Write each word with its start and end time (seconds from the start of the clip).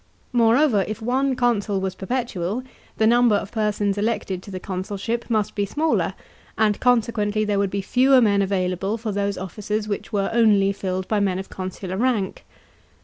Moreover, 0.33 0.83
if 0.87 0.99
one 0.99 1.35
consul 1.35 1.79
was 1.79 1.93
perpetual, 1.93 2.63
the 2.97 3.05
number 3.05 3.35
of 3.35 3.51
persons 3.51 3.99
elected 3.99 4.41
to 4.41 4.49
the 4.49 4.59
consulship 4.59 5.29
must 5.29 5.53
be 5.53 5.63
smaller; 5.63 6.15
and 6.57 6.79
consequently 6.79 7.45
there 7.45 7.59
would 7.59 7.69
be 7.69 7.83
fewer 7.83 8.19
men 8.19 8.41
available 8.41 8.97
for 8.97 9.11
those 9.11 9.37
offices 9.37 9.87
which 9.87 10.11
were 10.11 10.31
only 10.33 10.71
filled 10.73 11.07
by 11.07 11.19
men 11.19 11.37
of 11.37 11.49
consular 11.49 11.97
rank. 11.97 12.45